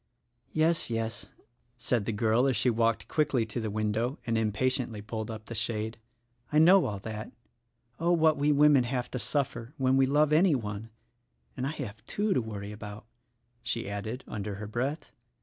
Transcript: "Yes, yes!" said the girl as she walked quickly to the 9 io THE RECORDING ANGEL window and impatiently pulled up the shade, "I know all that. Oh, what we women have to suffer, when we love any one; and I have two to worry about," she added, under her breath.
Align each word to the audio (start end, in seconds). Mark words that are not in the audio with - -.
"Yes, 0.51 0.89
yes!" 0.89 1.27
said 1.77 2.05
the 2.05 2.11
girl 2.11 2.47
as 2.47 2.55
she 2.57 2.71
walked 2.71 3.07
quickly 3.07 3.45
to 3.45 3.59
the 3.59 3.67
9 3.67 3.69
io 3.69 3.69
THE 3.69 3.69
RECORDING 3.69 3.85
ANGEL 3.85 4.09
window 4.09 4.19
and 4.25 4.35
impatiently 4.39 5.01
pulled 5.03 5.29
up 5.29 5.45
the 5.45 5.53
shade, 5.53 5.99
"I 6.51 6.57
know 6.57 6.85
all 6.85 6.97
that. 6.97 7.31
Oh, 7.99 8.11
what 8.11 8.35
we 8.35 8.51
women 8.51 8.85
have 8.85 9.11
to 9.11 9.19
suffer, 9.19 9.75
when 9.77 9.97
we 9.97 10.07
love 10.07 10.33
any 10.33 10.55
one; 10.55 10.89
and 11.55 11.67
I 11.67 11.71
have 11.73 12.03
two 12.05 12.33
to 12.33 12.41
worry 12.41 12.71
about," 12.71 13.05
she 13.61 13.87
added, 13.87 14.23
under 14.27 14.55
her 14.55 14.65
breath. 14.65 15.11